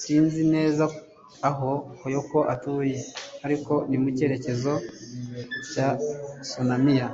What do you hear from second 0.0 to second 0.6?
Sinzi